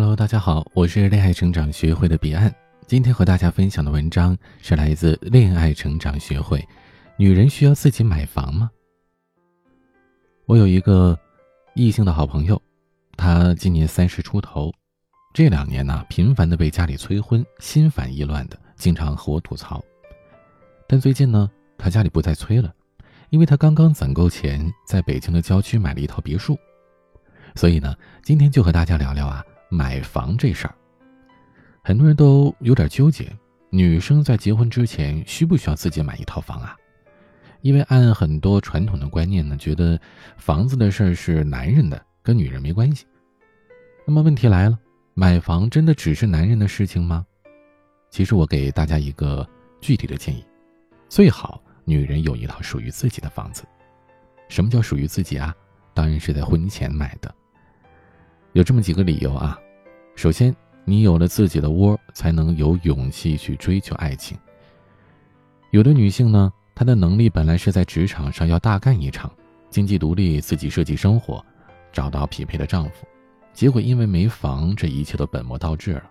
[0.00, 2.54] Hello，大家好，我是恋爱成长学会的彼岸。
[2.86, 6.64] 今天和大家分享的文章是来自恋爱成长学会。
[7.16, 8.70] 女人需要自己买房吗？
[10.46, 11.18] 我有一个
[11.74, 12.62] 异性的好朋友，
[13.16, 14.72] 他今年三十出头，
[15.34, 19.82] 这两年呢，频繁的被家里催婚，心烦意乱的，经常和我吐槽。
[20.86, 22.72] 但最近呢，他家里不再催了，
[23.30, 26.56] 因为他刚刚攒够钱，在北京的郊区买了一套别墅。
[27.56, 30.74] 所以呢，今天就和大家聊聊啊，买房这事儿。
[31.82, 33.30] 很多人都有点纠结，
[33.70, 36.76] 女生在结婚之前需不需要自己买一套房啊？
[37.62, 39.98] 因为按很多传统的观念呢，觉得
[40.36, 43.06] 房子的事儿是男人的，跟女人没关系。
[44.06, 44.78] 那么问题来了，
[45.14, 47.26] 买房真的只是男人的事情吗？
[48.10, 49.46] 其实我给大家一个
[49.80, 50.44] 具体的建议，
[51.08, 53.64] 最好女人有一套属于自己的房子。
[54.48, 55.54] 什么叫属于自己啊？
[55.92, 57.34] 当然是在婚前买的。
[58.54, 59.58] 有这么几个理由啊，
[60.16, 60.54] 首先，
[60.84, 64.36] 你有了自己的窝，才能有勇气去追求爱情。
[65.70, 69.30] 有的女性呢，她的能力本来是在职场上要大干一场，
[69.68, 71.44] 经济独立，自己设计生活，
[71.92, 73.06] 找到匹配的丈夫，
[73.52, 76.10] 结果因为没房，这一切都本末倒置了。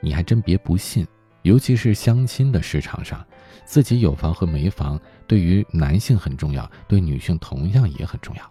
[0.00, 1.06] 你还真别不信，
[1.42, 3.24] 尤其是相亲的市场上，
[3.64, 8.50] 自己有房和没房，对于男性很重要，对女性同样也很重要。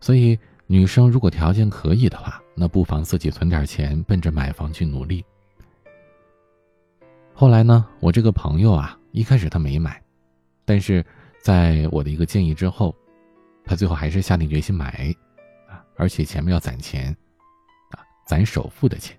[0.00, 0.36] 所以。
[0.72, 5.22] 女生如果条件可以的话，那不妨自己存点钱，奔着买房去努力。
[7.34, 10.02] 后来呢，我这个朋友啊，一开始他没买，
[10.64, 11.04] 但是
[11.42, 12.96] 在我的一个建议之后，
[13.66, 15.14] 他最后还是下定决心买，
[15.68, 17.14] 啊，而且前面要攒钱，
[17.90, 19.14] 啊，攒首付的钱。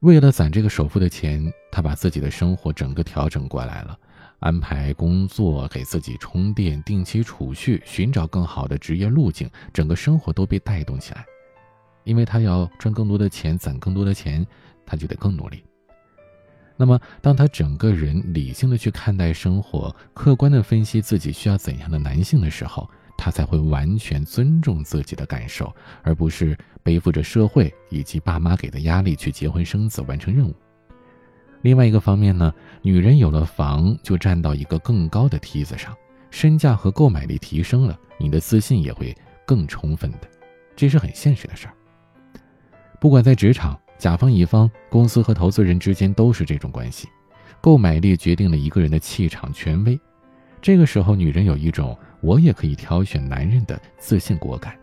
[0.00, 3.98] 为了攒这个首付的钱，他把自己的生活整个调整过来了。
[4.40, 11.24] 安排工作，给自己充电，定期储蓄，寻找更好的职业路径，整个生活都被带动起来。
[12.04, 14.46] 因为他要赚更多的钱，攒更多的钱，
[14.86, 15.62] 他就得更努力。
[16.76, 25.74] 那么，当他整个人理性的去看待生活，客观的分析自己需要怎样的男性的时候，他才会完全尊重自己的感受，
[26.04, 30.54] 而不是背负着社会以及爸妈给的压力去结婚生子，完成任务。
[31.62, 32.52] 另外一个方面呢，
[32.82, 35.94] 女人有了房，就站到一个更高的梯子上，
[36.30, 40.20] 身价和购买力提升了，你的自信也会更充分的，
[40.76, 41.74] 这是很现实的事儿。
[43.00, 47.08] 不管在职场，甲方乙方、公司和投资人之间都是这种关系，
[47.60, 49.98] 购买力决定了一个人的气场、权威。
[50.60, 54.76] 这个时候，女人有一种我也可以挑选男人的自信果敢。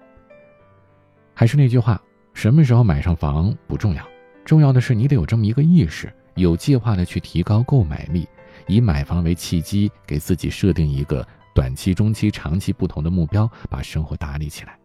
[1.33, 2.01] 还是那句话，
[2.33, 4.05] 什么时候买上房不重要，
[4.43, 6.13] 重要的是你得有这么一个意识。
[6.35, 8.27] 有计划的去提高购买力，
[8.67, 14.77] 以买房为契机，给自己设定一个短期、中期、长期不同的目标，把生活打理起来。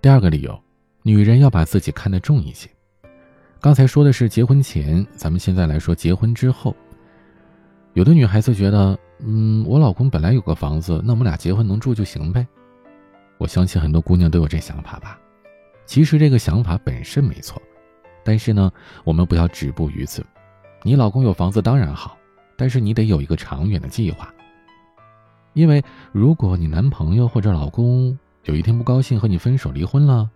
[0.00, 0.58] 第二个理由，
[1.02, 2.68] 女人要把自己看得重一些。
[3.60, 6.74] 刚才说的是结婚前，咱们现在来说结婚之后。
[7.94, 12.46] 有的女孩子觉得，嗯，我老公本来有个房子，那我们俩结婚能住就行呗。
[13.38, 15.18] 我相信很多姑娘都有这想法吧。
[15.84, 17.60] 其实这个想法本身没错。
[18.28, 18.70] 但是呢，
[19.04, 20.22] 我们不要止步于此。
[20.82, 22.14] 你老公有房子当然好，
[22.58, 24.30] 但是你得有一个长远的计划。
[25.54, 30.28] 因为如果你男朋友或者老公有一天不高兴和你分手离婚了，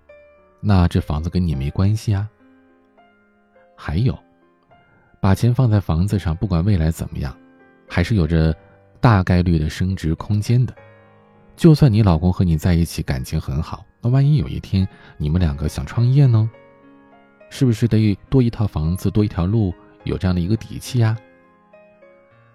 [0.58, 2.26] 那这房子跟你没关系啊。
[3.76, 4.18] 还有，
[5.20, 7.36] 把钱放在房子上，不管未来怎么样，
[7.86, 8.56] 还是有着
[9.02, 10.74] 大概率的升值空间的。
[11.56, 14.88] 就算你老公和你在一起感情很好，那万一有一天
[15.18, 16.50] 你们两个想创业呢？
[17.54, 19.74] 是不是得多一套房子，多一条路，
[20.04, 21.14] 有这样的一个底气呀？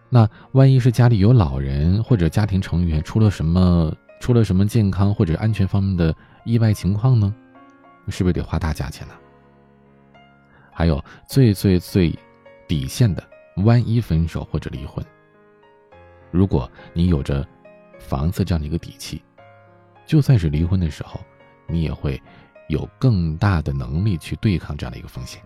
[0.10, 6.16] 那万一是家里有老人或者家庭成员出了什么出了什么健康或者安全方面的
[6.46, 7.32] 意外情况呢？
[8.08, 9.14] 是不是得花大价钱呢？
[10.72, 12.18] 还有最最最
[12.68, 13.24] 底线的，
[13.58, 15.06] 万一分手或者离婚，
[16.32, 17.48] 如果你有着
[18.00, 19.22] 房子这样的一个底气，
[20.08, 21.20] 就算是离婚的时候，
[21.68, 22.20] 你也会。
[22.68, 25.42] 有更大的能力去对抗这样的一个风险，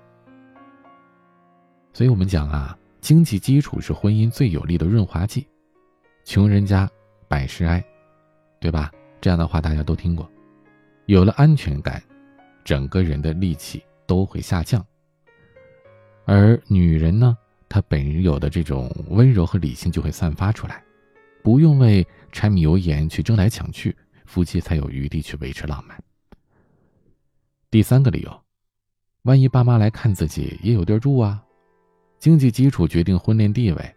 [1.94, 5.48] 所以我们讲啊，经济基础是婚姻最有力的润滑剂。
[6.24, 6.90] 穷人家
[7.28, 7.84] 百事哀，
[8.60, 8.92] 对吧？
[9.20, 10.30] 这样的话大家都听过。
[11.06, 12.02] 有了安全感，
[12.64, 14.86] 整个人的力气都会下降。
[16.26, 20.84] 而女人呢，她本有的这种温柔和理性就会散发出来，
[21.44, 23.96] 不用为柴米油盐去争来抢去，
[24.26, 26.00] 夫妻才有余地去维持浪漫。
[27.72, 28.42] 第三个理由，
[29.22, 31.42] 万一爸妈来看自己也有地儿住啊，
[32.20, 33.96] 经济基础决定婚恋地位。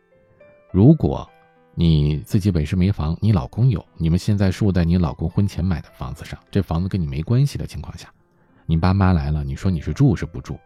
[0.70, 1.28] 如果
[1.74, 8.08] 你自己本身没房，你老公有，你们现在住在你老公婚前买的房子上，这房子跟你没关系的情况下，
[8.64, 10.56] 你爸妈来了，你说你是住是不住？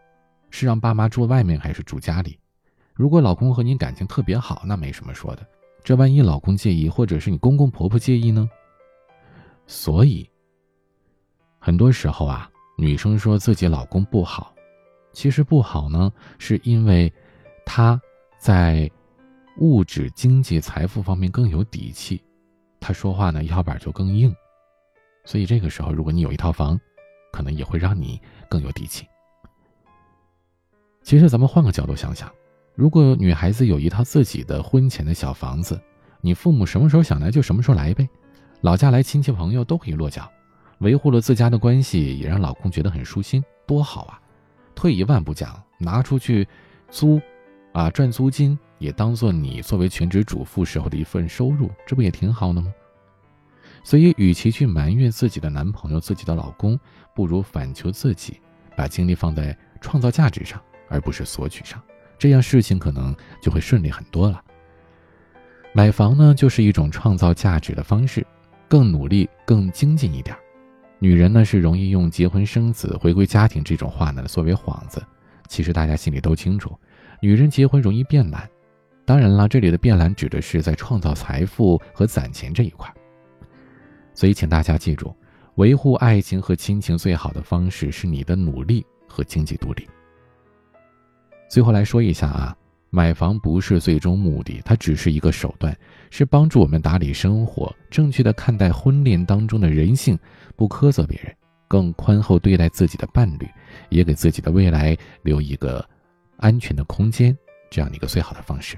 [0.51, 2.37] 是让爸妈住外面还是住家里？
[2.93, 5.43] 如果老公和你感情特别好，那没什么说的。
[5.83, 8.47] 这万一老公介意，或者是你公公婆婆介意呢？
[9.65, 10.29] 所以，
[11.57, 12.48] 很多时候啊，
[12.79, 14.55] 女生说自己老公不好，
[15.11, 17.11] 其实不好呢，是因为
[17.65, 18.01] 他
[18.37, 18.89] 在
[19.57, 22.23] 物质、经济、财富方面更有底气，
[22.79, 24.33] 他说话呢腰板就更硬。
[25.25, 26.79] 所以这个时候，如果你有一套房，
[27.33, 28.17] 可能也会让你
[28.49, 29.05] 更有底气。
[31.03, 32.31] 其实咱们换个角度想想。
[32.75, 35.77] 如果女孩子有一套自己的婚前的小房子，
[36.21, 38.07] 你父母什么时候想来就什么时候来呗，
[38.61, 40.31] 老家来亲戚朋友都可以落脚，
[40.79, 44.19] 维护了自家的关系，也让老公觉得很舒心，多好啊！
[44.75, 46.47] 退一万步讲，拿出去
[46.89, 47.21] 租，
[47.73, 52.73] 啊赚租金也当做你作为全职主妇时候的一份收入，这不也挺好的吗？
[53.83, 56.79] 所以，与其去埋怨自己的男朋友、自己的老公，
[57.15, 58.39] 不如反求自己，
[58.75, 61.81] 把精力放在创造价值上，而不是索取上。
[62.17, 64.41] 这样事情可能就会顺利很多了。
[65.73, 68.25] 买房呢，就是一种创造价值的方式，
[68.67, 70.35] 更努力、更精进一点。
[70.99, 75.01] 女人呢是容易用结婚生子、回归家庭这种话呢作为幌子，
[75.47, 76.77] 其实大家心里都清楚，
[77.21, 78.47] 女人结婚容易变懒。
[79.05, 82.93] 当然了，这里的变懒指的是在创造财富和攒钱这一块。
[84.13, 85.15] 所以，请大家记住，
[85.55, 89.87] 维护爱情和亲情最好的方式是你的努力和经济独立。
[91.49, 92.55] 最后来说一下啊，
[92.91, 95.75] 买房不是最终目的，它只是一个手段，
[96.09, 100.17] 是帮助我们打理生活，正确的看待婚恋当中的人性，
[100.55, 101.35] 不苛责别人，
[101.67, 103.47] 更宽厚对待自己的伴侣，
[103.89, 105.87] 也给自己的未来留一个
[106.37, 107.37] 安全的空间，
[107.69, 108.75] 这样的一个最好的方式。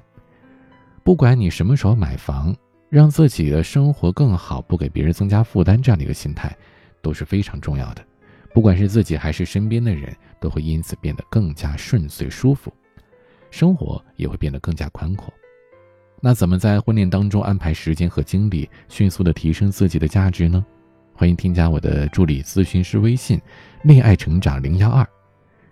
[1.03, 2.53] 不管你什么时候买房，
[2.89, 6.53] 让自己的生活更好，不给别人增加负担，这样的一个心态，
[7.01, 8.05] 都是非常重要的。
[8.53, 12.71] 不管是自己还是身边的人，都会因此变得更加顺遂舒服，
[13.51, 15.31] 生活也会变得更加宽阔。
[16.19, 20.65] 那怎么在婚恋当中安排时间和精力，迅速的提升自己的价值呢？
[21.13, 23.39] 欢迎添加我的助理咨询师微信
[23.83, 25.07] “恋爱成长零幺二”，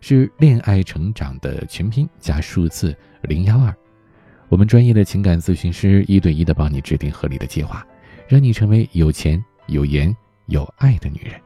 [0.02, 3.74] 是恋爱成长的全拼加数字零幺二。
[4.48, 7.86] 我们专业的情感咨询师一对一的帮你制定合理的计划，
[8.28, 10.16] 让你成为有钱有颜
[10.48, 11.40] 有爱的女人。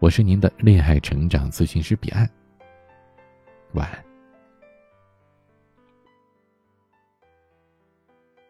[0.00, 2.28] 我是您的恋爱成长咨询师彼岸，
[3.72, 4.09] 晚安。